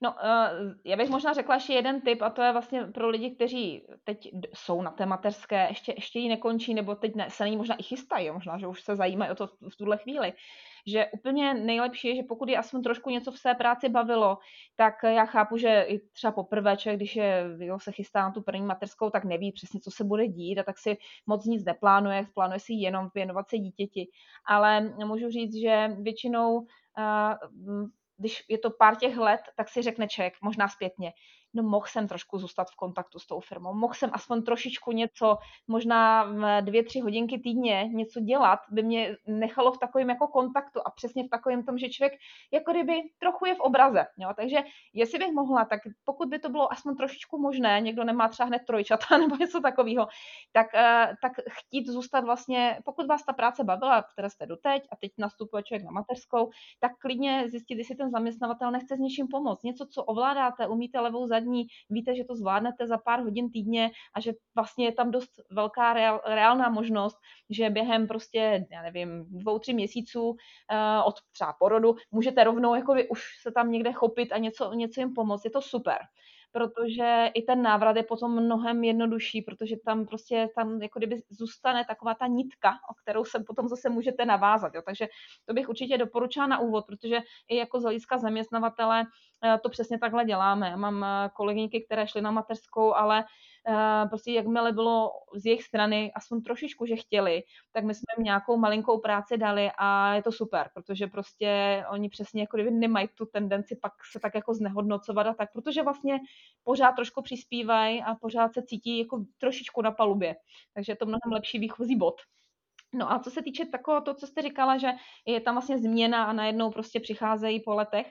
[0.03, 3.31] No, uh, já bych možná řekla ještě jeden tip a to je vlastně pro lidi,
[3.31, 7.49] kteří teď jsou na té mateřské, ještě, ještě ji nekončí, nebo teď ne, se na
[7.49, 10.33] ní možná i chystají, možná, že už se zajímají o to v tuhle chvíli
[10.87, 14.39] že úplně nejlepší je, že pokud je aspoň trošku něco v své práci bavilo,
[14.77, 18.43] tak já chápu, že i třeba poprvé člověk, když je, jo, se chystá na tu
[18.43, 20.97] první mateřskou, tak neví přesně, co se bude dít a tak si
[21.27, 24.09] moc nic neplánuje, plánuje si jenom věnovat se dítěti.
[24.47, 27.87] Ale můžu říct, že většinou uh,
[28.19, 31.13] když je to pár těch let, tak si řekne člověk, možná zpětně,
[31.55, 35.39] no mohl jsem trošku zůstat v kontaktu s tou firmou, mohl jsem aspoň trošičku něco,
[35.69, 40.91] možná dvě, tři hodinky týdně něco dělat, by mě nechalo v takovém jako kontaktu a
[40.91, 42.13] přesně v takovém tom, že člověk
[42.53, 44.07] jako kdyby trochu je v obraze.
[44.19, 44.31] Jo?
[44.37, 44.59] Takže
[44.93, 48.63] jestli bych mohla, tak pokud by to bylo aspoň trošičku možné, někdo nemá třeba hned
[48.67, 50.09] trojčata nebo něco takového,
[50.53, 54.97] tak, eh, tak chtít zůstat vlastně, pokud vás ta práce bavila, které jste doteď a
[54.97, 59.63] teď nastupuje člověk na mateřskou, tak klidně zjistit, jestli ten zaměstnavatel nechce s něčím pomoct.
[59.63, 63.91] Něco, co ovládáte, umíte levou zadní zadní, víte, že to zvládnete za pár hodin týdně
[64.15, 67.17] a že vlastně je tam dost velká reál, reálná možnost,
[67.51, 70.37] že během prostě, já nevím, dvou, tři měsíců uh,
[71.05, 75.15] od třeba porodu můžete rovnou jako už se tam někde chopit a něco, něco jim
[75.15, 75.45] pomoct.
[75.45, 75.99] Je to super
[76.57, 81.85] protože i ten návrat je potom mnohem jednodušší, protože tam prostě tam jako kdyby zůstane
[81.85, 84.75] taková ta nitka, o kterou se potom zase můžete navázat.
[84.75, 84.83] Jo.
[84.87, 85.09] Takže
[85.45, 89.05] to bych určitě doporučila na úvod, protože i jako z hlediska zaměstnavatele
[89.45, 90.69] eh, to přesně takhle děláme.
[90.69, 93.56] Já mám eh, kolegynky, které šly na mateřskou, ale Eh,
[94.09, 98.57] prostě jakmile bylo z jejich strany aspoň trošičku, že chtěli, tak my jsme jim nějakou
[98.57, 103.27] malinkou práci dali a je to super, protože prostě oni přesně jako kdyby nemají tu
[103.27, 106.19] tendenci pak se tak jako znehodnocovat a tak, protože vlastně
[106.65, 110.37] pořád trošku přispívají a pořád se cítí jako trošičku na palubě.
[110.75, 112.15] Takže je to mnohem lepší výchozí bod.
[112.95, 114.89] No a co se týče takového, to, co jste říkala, že
[115.27, 118.07] je tam vlastně změna a najednou prostě přicházejí po letech,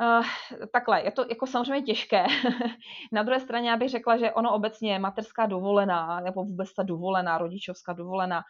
[0.00, 0.26] Uh,
[0.72, 2.26] takhle, je to jako samozřejmě těžké.
[3.12, 7.38] Na druhé straně já bych řekla, že ono obecně mateřská dovolená, nebo vůbec ta dovolená,
[7.38, 8.42] rodičovská dovolená,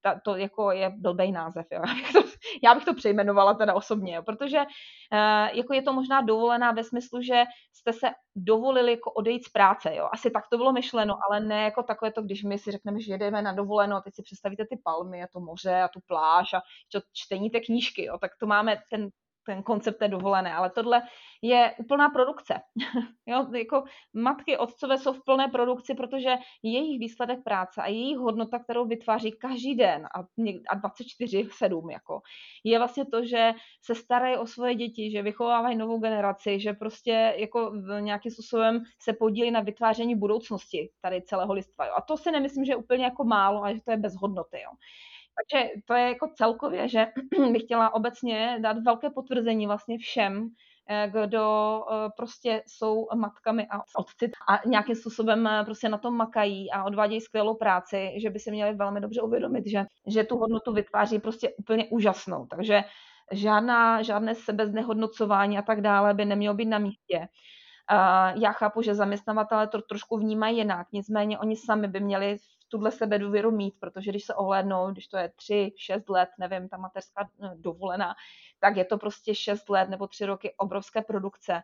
[0.00, 1.66] ta, to jako je blbej název.
[1.72, 1.82] Jo.
[1.86, 2.22] Já, bych to,
[2.62, 6.84] já bych to přejmenovala teda osobně, jo, protože uh, jako je to možná dovolená ve
[6.84, 9.94] smyslu, že jste se dovolili jako odejít z práce.
[9.94, 10.08] Jo.
[10.12, 13.12] Asi tak to bylo myšleno, ale ne jako takové to, když my si řekneme, že
[13.12, 16.54] jedeme na dovolenou a teď si představíte ty palmy a to moře a tu pláž
[16.54, 16.60] a
[17.12, 19.08] čtení té knížky, jo, tak to máme ten
[19.48, 21.02] ten koncept té dovolené, ale tohle
[21.42, 22.54] je úplná produkce.
[23.26, 23.84] jo, jako
[24.14, 29.32] matky, otcové jsou v plné produkci, protože jejich výsledek práce a jejich hodnota, kterou vytváří
[29.32, 30.20] každý den a,
[30.68, 32.20] a 24-7, jako,
[32.64, 33.52] je vlastně to, že
[33.84, 39.12] se starají o svoje děti, že vychovávají novou generaci, že prostě jako nějakým způsobem se
[39.12, 41.86] podílí na vytváření budoucnosti tady celého lidstva.
[41.86, 41.92] Jo.
[41.96, 44.60] A to si nemyslím, že je úplně jako málo a že to je bez hodnoty.
[44.60, 44.70] Jo.
[45.38, 47.06] Takže to je jako celkově, že
[47.52, 50.48] bych chtěla obecně dát velké potvrzení vlastně všem,
[50.88, 56.16] eh, kdo eh, prostě jsou matkami a otci a nějakým způsobem eh, prostě na tom
[56.16, 60.36] makají a odvádějí skvělou práci, že by si měli velmi dobře uvědomit, že, že tu
[60.36, 62.46] hodnotu vytváří prostě úplně úžasnou.
[62.46, 62.84] Takže
[63.32, 67.28] žádná, žádné sebeznehodnocování a tak dále by nemělo být na místě.
[68.34, 72.36] Já chápu, že zaměstnavatele to trošku vnímají jinak, nicméně oni sami by měli
[72.68, 76.76] tuhle sebedůvěru mít, protože když se ohlédnou, když to je 3, 6 let, nevím, ta
[76.76, 78.14] mateřská eh, dovolená,
[78.60, 81.62] tak je to prostě 6 let nebo 3 roky obrovské produkce.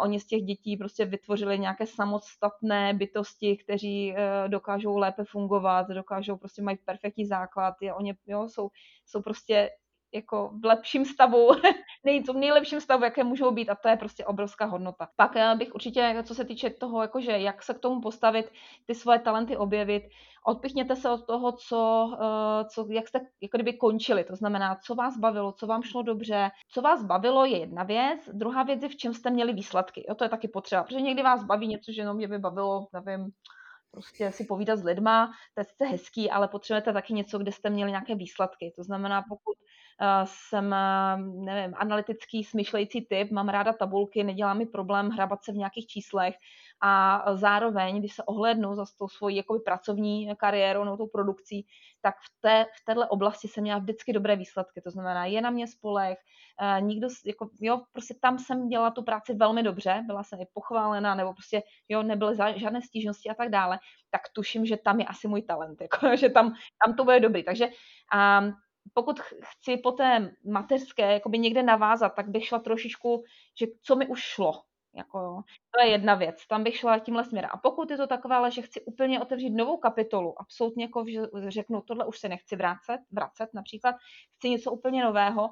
[0.00, 4.18] Oni z těch dětí prostě vytvořili nějaké samostatné bytosti, kteří uh,
[4.48, 8.70] dokážou lépe fungovat, dokážou prostě mají perfektní základ, je, oni jo, jsou,
[9.06, 9.70] jsou prostě
[10.14, 11.48] jako v lepším stavu,
[12.04, 15.08] nej, v nejlepším stavu, jaké můžou být a to je prostě obrovská hodnota.
[15.16, 18.52] Pak eh, bych určitě, co se týče toho, jakože jak se k tomu postavit,
[18.86, 20.02] ty svoje talenty objevit,
[20.46, 24.94] odpichněte se od toho, co, eh, co, jak jste jako kdyby končili, to znamená, co
[24.94, 26.50] vás bavilo, co vám šlo dobře.
[26.68, 30.04] Co vás bavilo je jedna věc, druhá věc je, v čem jste měli výsledky.
[30.08, 32.86] Jo, to je taky potřeba, protože někdy vás baví něco, že jenom mě by bavilo,
[32.92, 33.30] nevím,
[33.90, 37.70] prostě si povídat s lidma, to je sice hezký, ale potřebujete taky něco, kde jste
[37.70, 38.72] měli nějaké výsledky.
[38.76, 39.56] To znamená, pokud
[40.24, 45.56] jsem, uh, nevím, analytický, smyšlející typ, mám ráda tabulky, nedělá mi problém hrabat se v
[45.56, 46.34] nějakých číslech,
[46.82, 51.66] a zároveň, když se ohlednu za tou svojí jakoby, pracovní kariérou nebo tou produkcí,
[52.00, 54.80] tak v, té, v téhle oblasti jsem měla vždycky dobré výsledky.
[54.80, 56.18] To znamená, je na mě spolech,
[56.62, 60.46] uh, nikdo, jako, jo, prostě tam jsem dělala tu práci velmi dobře, byla jsem i
[60.52, 63.78] pochválená, nebo prostě, jo, nebyly žádné stížnosti a tak dále,
[64.10, 67.44] tak tuším, že tam je asi můj talent, jako, že tam, tam to bude dobrý.
[67.44, 68.54] Takže um,
[68.94, 73.24] pokud chci po té mateřské jakoby někde navázat, tak bych šla trošičku,
[73.58, 74.62] že co mi už šlo,
[74.94, 77.50] jako, to je jedna věc, tam bych šla tímhle směrem.
[77.52, 81.20] A pokud je to takové, ale že chci úplně otevřít novou kapitolu, absolutně jako, že
[81.48, 83.94] řeknu, tohle už se nechci vracet, vracet například,
[84.36, 85.50] chci něco úplně nového,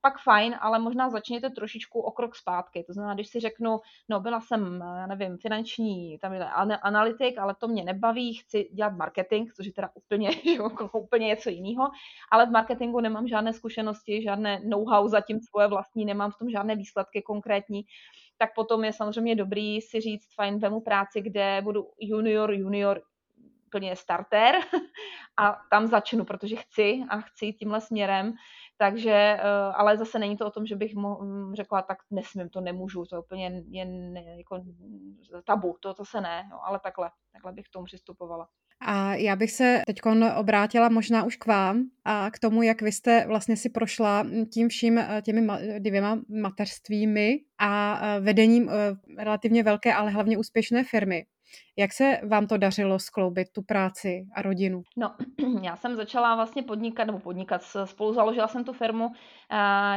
[0.00, 2.84] pak fajn, ale možná začněte trošičku o krok zpátky.
[2.86, 6.44] To znamená, když si řeknu, no byla jsem, já nevím, finanční tam je
[6.82, 10.30] analytik, ale to mě nebaví, chci dělat marketing, což je teda úplně,
[10.60, 11.90] jako úplně něco jiného,
[12.32, 16.76] ale v marketingu nemám žádné zkušenosti, žádné know-how zatím svoje vlastní, nemám v tom žádné
[16.76, 17.82] výsledky konkrétní,
[18.38, 23.02] tak potom je samozřejmě dobrý si říct, fajn, vemu práci, kde budu junior, junior,
[23.66, 24.54] úplně starter
[25.36, 28.34] a tam začnu, protože chci a chci tímhle směrem,
[28.78, 29.42] takže, eh,
[29.74, 33.04] ale zase není to o tom, že bych mo- mm, řekla, tak nesmím, to nemůžu,
[33.04, 34.64] to je úplně jen jako
[35.46, 38.48] tabu, to, to se ne, no, ale takhle, takhle bych k tomu přistupovala.
[38.80, 39.98] A já bych se teď
[40.36, 44.68] obrátila možná už k vám a k tomu, jak vy jste vlastně si prošla tím
[44.68, 48.70] vším eh, těmi dvěma mateřstvími a eh, vedením
[49.18, 51.26] relativně velké, ale hlavně úspěšné firmy.
[51.78, 54.82] Jak se vám to dařilo skloubit tu práci a rodinu?
[54.96, 55.14] No,
[55.62, 59.12] já jsem začala vlastně podnikat, nebo podnikat, spolu založila jsem tu firmu uh,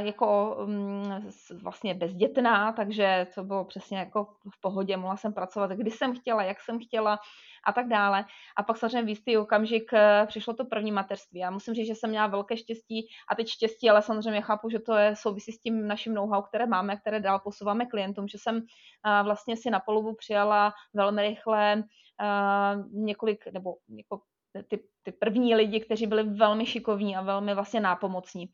[0.06, 1.24] jako um,
[1.62, 6.44] vlastně bezdětná, takže to bylo přesně jako v pohodě, mohla jsem pracovat, kdy jsem chtěla,
[6.44, 7.20] jak jsem chtěla
[7.66, 8.26] a tak dále.
[8.58, 11.40] A pak samozřejmě v jistý okamžik eh, přišlo to první mateřství.
[11.40, 14.80] Já musím říct, že jsem měla velké štěstí a teď štěstí, ale samozřejmě chápu, že
[14.80, 18.58] to je souvisí s tím naším know-how, které máme, které dál posouváme klientům, že jsem
[18.58, 24.22] eh, vlastně si na polovu přijala velmi rychle eh, několik, nebo jako
[24.68, 28.50] ty, ty první lidi, kteří byli velmi šikovní a velmi vlastně nápomocní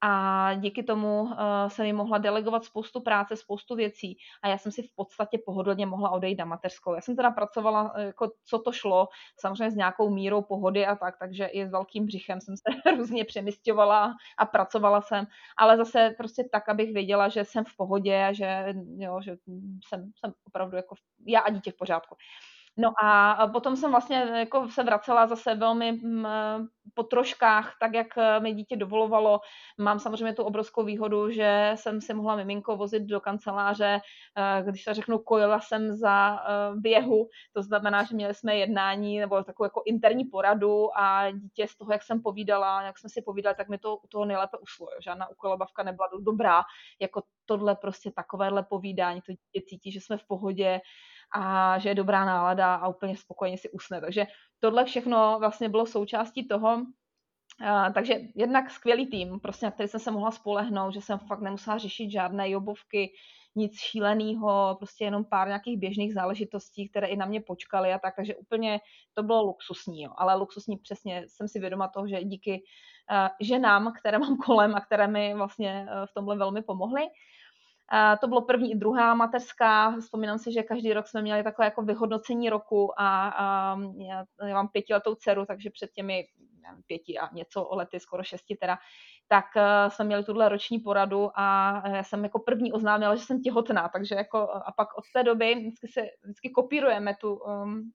[0.00, 1.30] a díky tomu uh,
[1.68, 5.86] jsem mi mohla delegovat spoustu práce, spoustu věcí a já jsem si v podstatě pohodlně
[5.86, 6.94] mohla odejít na mateřskou.
[6.94, 9.08] Já jsem teda pracovala, eh, jako co to šlo,
[9.40, 13.24] samozřejmě s nějakou mírou pohody a tak, takže i s velkým břichem jsem se různě
[13.24, 18.32] přemysťovala a pracovala jsem, ale zase prostě tak, abych věděla, že jsem v pohodě a
[18.32, 19.36] že, jo, že
[19.88, 20.94] jsem, jsem opravdu jako
[21.26, 22.16] já a dítě v pořádku.
[22.80, 26.26] No a potom jsem vlastně jako se vracela zase velmi mm,
[26.94, 29.40] po troškách, tak jak eh, mi dítě dovolovalo.
[29.78, 34.00] Mám samozřejmě tu obrovskou výhodu, že jsem si mohla miminko vozit do kanceláře,
[34.36, 39.18] eh, když se řeknu, kojila jsem za eh, běhu, to znamená, že měli jsme jednání
[39.18, 43.22] nebo takovou jako interní poradu a dítě z toho, jak jsem povídala, jak jsme si
[43.22, 44.86] povídali, tak mi to u toho nejlépe ušlo.
[44.86, 44.98] Jo.
[45.02, 46.62] Žádná ukolobavka nebyla dobrá,
[47.00, 50.80] jako tohle prostě takovéhle povídání, to dítě cítí, že jsme v pohodě,
[51.34, 54.00] a že je dobrá nálada a úplně spokojeně si usne.
[54.00, 54.26] Takže
[54.58, 56.82] tohle všechno vlastně bylo součástí toho,
[57.60, 61.40] Uh, takže jednak skvělý tým, prostě na který jsem se mohla spolehnout, že jsem fakt
[61.40, 63.12] nemusela řešit žádné jobovky,
[63.56, 68.16] nic šíleného, prostě jenom pár nějakých běžných záležitostí, které i na mě počkaly a tak,
[68.16, 68.80] takže úplně
[69.14, 70.10] to bylo luxusní, jo.
[70.16, 72.62] ale luxusní přesně jsem si vědoma toho, že díky
[73.10, 77.02] uh, ženám, které mám kolem a které mi vlastně uh, v tomhle velmi pomohly,
[78.20, 79.96] to bylo první i druhá mateřská.
[80.00, 83.76] Vzpomínám si, že každý rok jsme měli takové jako vyhodnocení roku a, a
[84.08, 86.24] já, mám pětiletou dceru, takže před těmi
[86.62, 88.78] nevím, pěti a něco lety, skoro šesti teda,
[89.28, 93.42] tak uh, jsme měli tuhle roční poradu a já jsem jako první oznámila, že jsem
[93.42, 97.90] těhotná, takže jako a pak od té doby vždycky se vždycky kopírujeme tu, um,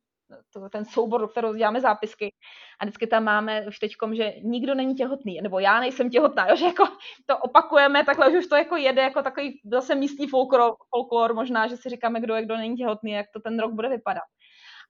[0.54, 2.34] to, ten soubor, do kterého děláme zápisky.
[2.80, 6.56] A vždycky tam máme už teďkom, že nikdo není těhotný, nebo já nejsem těhotná, jo,
[6.56, 6.88] že jako
[7.26, 11.78] to opakujeme, takhle už to jako jede jako takový zase místní folklor, folklor možná, že
[11.78, 14.24] si říkáme, kdo je, kdo není těhotný, jak to ten rok bude vypadat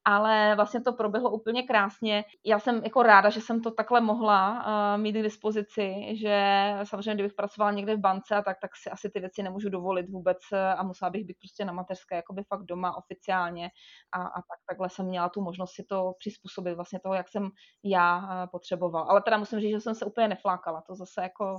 [0.05, 2.23] ale vlastně to proběhlo úplně krásně.
[2.45, 4.65] Já jsem jako ráda, že jsem to takhle mohla
[4.95, 9.09] uh, mít k dispozici, že samozřejmě, kdybych pracovala někde v bance, tak, tak si asi
[9.09, 12.63] ty věci nemůžu dovolit vůbec eh, a musela bych být prostě na mateřské jakoby fakt
[12.63, 13.69] doma oficiálně
[14.11, 17.49] a, a tak, takhle jsem měla tu možnost si to přizpůsobit vlastně toho, jak jsem
[17.83, 19.05] já uh, potřebovala.
[19.09, 21.55] Ale teda musím říct, že jsem se úplně neflákala, to zase jako,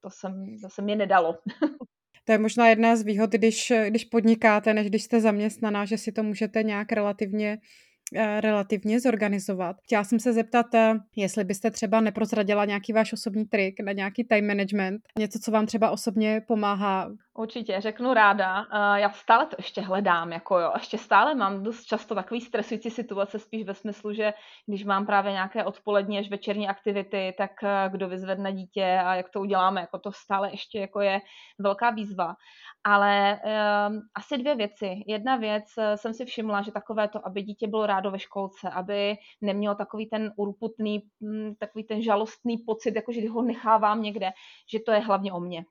[0.00, 1.38] to jsem, to se mě nedalo.
[2.26, 6.12] To je možná jedna z výhod, když, když podnikáte, než když jste zaměstnaná, že si
[6.12, 7.58] to můžete nějak relativně
[8.40, 9.76] relativně zorganizovat.
[9.82, 14.24] Chtěla jsem se zeptat, eh, jestli byste třeba neprozradila nějaký váš osobní trik na nějaký
[14.24, 17.10] time management, něco, co vám třeba osobně pomáhá.
[17.38, 18.60] Určitě, řeknu ráda.
[18.60, 20.72] Eh, já stále to ještě hledám, jako jo.
[20.74, 24.34] Ještě stále mám dost často takový stresující situace, spíš ve smyslu, že
[24.66, 27.50] když mám právě nějaké odpolední až večerní aktivity, tak
[27.88, 31.20] kdo vyzvedne dítě a jak to uděláme, jako to stále ještě jako je
[31.58, 32.34] velká výzva.
[32.84, 33.40] Ale
[33.88, 35.02] um, asi dvě věci.
[35.06, 39.16] Jedna věc jsem si všimla, že takové to, aby dítě bylo rádo ve školce, aby
[39.40, 44.30] nemělo takový ten urputný, mm, takový ten žalostný pocit, jako že ho nechávám někde,
[44.72, 45.64] že to je hlavně o mně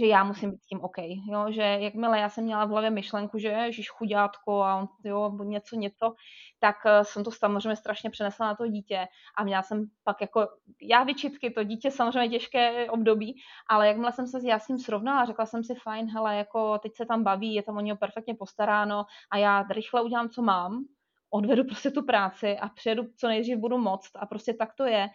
[0.00, 0.98] že já musím být s tím OK.
[1.30, 1.46] Jo?
[1.50, 5.76] Že jakmile já jsem měla v hlavě myšlenku, že ježiš chudátko a on, jo, něco,
[5.76, 6.14] něco,
[6.58, 10.48] tak eh, jsem to samozřejmě strašně přenesla na to dítě a měla jsem pak jako,
[10.82, 13.34] já vyčitky, to dítě samozřejmě těžké období,
[13.68, 17.06] ale jakmile jsem se s Jasím srovnala, řekla jsem si fajn, hele, jako teď se
[17.06, 20.84] tam baví, je tam o něho perfektně postaráno a já rychle udělám, co mám,
[21.30, 25.08] odvedu prostě tu práci a přijedu co nejdřív budu moct a prostě tak to je,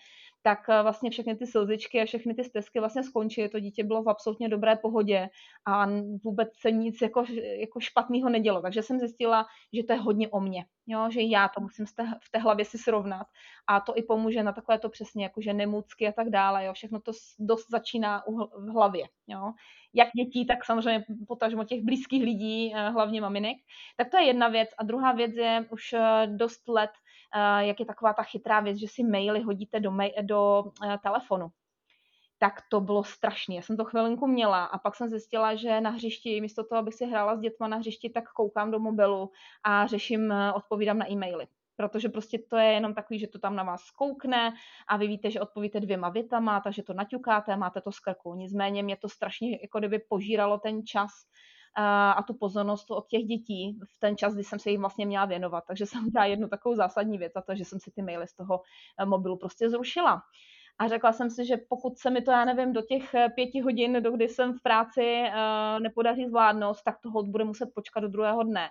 [0.45, 3.49] tak eh, vlastně všechny ty slzičky a všechny ty stezky vlastně skončily.
[3.49, 5.29] To dítě bylo v absolutně dobré pohodě
[5.65, 5.87] a
[6.23, 7.25] vůbec se nic jako,
[7.59, 8.61] jako špatného nedělo.
[8.61, 11.09] Takže jsem zjistila, že to je hodně o mně, jo?
[11.09, 11.85] že já to musím
[12.21, 13.27] v té hlavě si srovnat
[13.67, 16.65] a to i pomůže na takové to přesně, jakože nemůcky a tak dále.
[16.65, 16.73] Jo?
[16.73, 18.23] Všechno to dost začíná
[18.57, 19.05] v hlavě.
[19.27, 19.53] Jo?
[19.93, 23.57] Jak dětí, tak samozřejmě potažmo těch blízkých lidí, eh, hlavně maminek.
[23.97, 24.69] Tak to je jedna věc.
[24.77, 26.91] A druhá věc je už eh, dost let
[27.59, 31.47] jak je taková ta chytrá věc, že si maily hodíte do, mail, do eh, telefonu.
[32.37, 33.55] Tak to bylo strašné.
[33.55, 36.93] Já jsem to chvilinku měla a pak jsem zjistila, že na hřišti, místo toho, abych
[36.93, 39.31] si hrála s dětma na hřišti, tak koukám do mobilu
[39.63, 43.55] a řeším, eh, odpovídám na e-maily protože prostě to je jenom takový, že to tam
[43.55, 44.53] na vás koukne
[44.87, 48.35] a vy víte, že odpovíte dvěma větama, takže to naťukáte, máte to z krku.
[48.35, 51.11] Nicméně mě to strašně jako kdyby požíralo ten čas
[51.77, 55.25] a tu pozornost od těch dětí v ten čas, kdy jsem se jim vlastně měla
[55.25, 55.63] věnovat.
[55.67, 58.35] Takže jsem udělala jednu takovou zásadní věc a to, že jsem si ty maily z
[58.35, 58.61] toho
[58.99, 60.21] eh, mobilu prostě zrušila.
[60.79, 63.61] A řekla jsem si, že pokud se mi to, já nevím, do těch eh, pěti
[63.61, 68.07] hodin, do kdy jsem v práci, uh, nepodaří zvládnout, tak toho bude muset počkat do
[68.07, 68.69] druhého dne.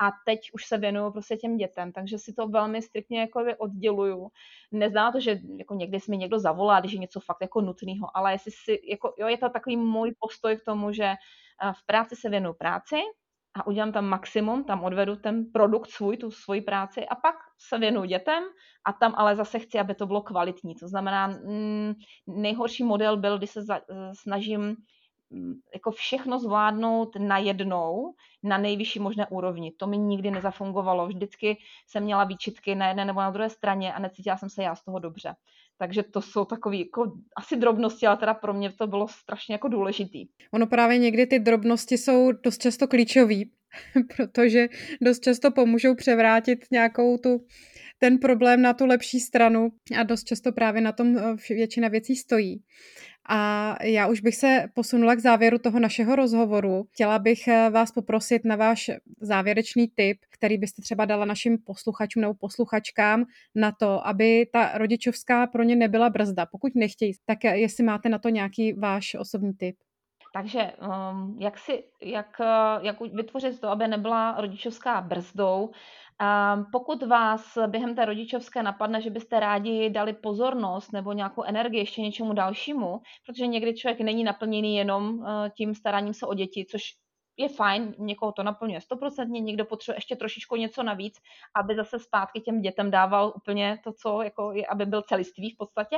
[0.00, 4.28] A teď už se věnuju prostě těm dětem, takže si to velmi striktně jako odděluju.
[4.72, 8.16] Neznamená to, že jako někdy si mi někdo zavolá, když je něco fakt jako nutného,
[8.16, 11.14] ale jestli si, jako, jo, je to takový můj postoj k tomu, že
[11.72, 12.96] v práci se věnuju práci
[13.54, 17.34] a udělám tam maximum, tam odvedu ten produkt svůj, tu svoji práci a pak
[17.68, 18.44] se věnuju dětem
[18.86, 20.74] a tam ale zase chci, aby to bylo kvalitní.
[20.74, 21.94] To znamená, mm,
[22.26, 23.80] nejhorší model byl, kdy se za,
[24.12, 24.76] snažím
[25.30, 29.72] mm, jako všechno zvládnout najednou na nejvyšší možné úrovni.
[29.78, 31.06] To mi nikdy nezafungovalo.
[31.06, 34.74] Vždycky jsem měla výčitky na jedné nebo na druhé straně a necítila jsem se já
[34.74, 35.34] z toho dobře.
[35.78, 39.68] Takže to jsou takové jako asi drobnosti, ale teda pro mě to bylo strašně jako
[39.68, 40.26] důležitý.
[40.52, 43.34] Ono právě někdy ty drobnosti jsou dost často klíčové,
[44.16, 44.68] protože
[45.02, 47.46] dost často pomůžou převrátit nějakou tu
[47.98, 52.16] ten problém na tu lepší stranu a dost často právě na tom eh, většina věcí
[52.16, 52.62] stojí.
[53.28, 56.84] A já už bych se posunula k závěru toho našeho rozhovoru.
[56.92, 62.22] Chtěla bych eh, vás poprosit na váš závěrečný tip, který byste třeba dala našim posluchačům
[62.22, 66.46] nebo posluchačkám na to, aby ta rodičovská pro ně nebyla brzda.
[66.46, 69.76] Pokud nechtějí, tak jestli máte na to nějaký váš osobní tip.
[70.34, 72.40] Takže um, jak, si, jak,
[72.80, 79.10] jak vytvořit to, aby nebyla rodičovská brzdou, um, pokud vás během té rodičovské napadne, že
[79.10, 84.76] byste rádi dali pozornost nebo nějakou energii ještě něčemu dalšímu, protože někdy člověk není naplněný
[84.76, 86.82] jenom uh, tím staráním se o děti, což
[87.36, 91.14] je fajn, někoho to naplňuje stoprocentně, někdo potřebuje ještě trošičku něco navíc,
[91.54, 95.96] aby zase zpátky těm dětem dával úplně to, co, jako, aby byl celistvý v podstatě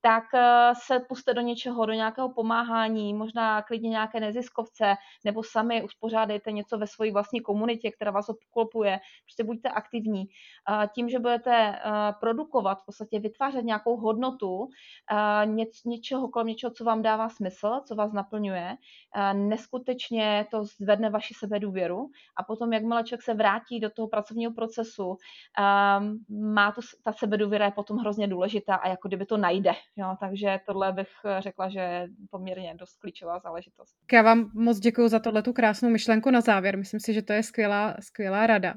[0.00, 4.94] tak eh, se puste do něčeho, do nějakého pomáhání, možná klidně nějaké neziskovce,
[5.24, 9.00] nebo sami uspořádejte něco ve své vlastní komunitě, která vás obklopuje.
[9.24, 10.24] Prostě buďte aktivní.
[10.94, 11.80] Tím, že budete eh,
[12.20, 14.68] produkovat, v podstatě vytvářet nějakou hodnotu,
[15.12, 18.76] eh, něč, něčeho kolem něčeho, co vám dává smysl, co vás naplňuje,
[19.32, 25.16] neskutečně to zvedne vaši sebedůvěru a potom, jakmile člověk se vrátí do toho pracovního procesu,
[26.28, 30.60] má to, ta sebedůvěra je potom hrozně důležitá a jako kdyby to najde Jo, takže
[30.66, 33.96] tohle bych eh, řekla, že je poměrně dost klíčová záležitost.
[34.12, 36.78] Já vám moc děkuji za tohle tu krásnou myšlenku na závěr.
[36.78, 38.74] Myslím si, že to je skvělá, skvělá rada.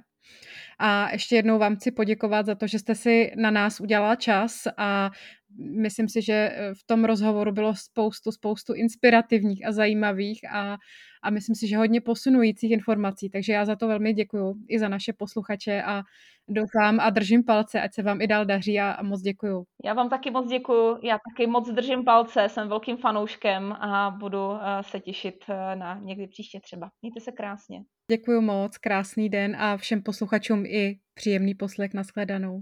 [0.80, 4.68] A ještě jednou vám chci poděkovat za to, že jste si na nás udělala čas
[4.78, 5.12] a
[5.58, 10.78] myslím si, že eh, v tom rozhovoru bylo spoustu, spoustu inspirativních a zajímavých a,
[11.24, 14.90] a myslím si, že hodně posunujících informací, takže já za to velmi děkuji i za
[14.90, 16.02] naše posluchače a
[16.48, 19.64] doufám a držím palce, ať se vám i dál daří a, moc děkuji.
[19.86, 24.48] Já vám taky moc děkuji, já taky moc držím palce, jsem velkým fanouškem a budu
[24.48, 26.90] uh, se těšit uh, na někdy příště třeba.
[27.02, 27.84] Mějte se krásně.
[28.12, 31.94] Děkuji moc, krásný den a všem posluchačům i příjemný poslech.
[31.94, 32.62] Naschledanou.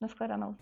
[0.00, 0.54] Naschledanou.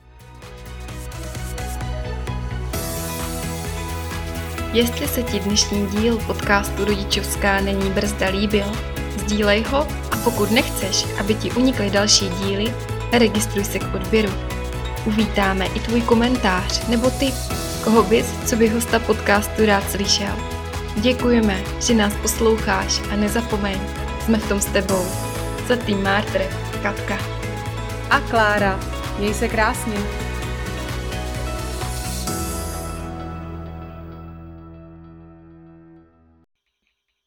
[4.72, 8.64] Jestli se ti dnešní díl podcastu Rodičovská není brzda líbil,
[9.18, 9.78] sdílej ho
[10.10, 12.74] a pokud nechceš, aby ti unikly další díly,
[13.12, 14.32] registruj se k odběru.
[15.06, 17.34] Uvítáme i tvůj komentář nebo tip,
[17.84, 20.36] koho bys, co by hosta podcastu rád slyšel.
[20.96, 23.80] Děkujeme, že nás posloucháš a nezapomeň,
[24.24, 25.06] jsme v tom s tebou.
[25.68, 26.42] Za tým Mártr,
[26.82, 27.18] Katka.
[28.10, 28.80] A Klára.
[29.18, 30.27] Měj se krásně.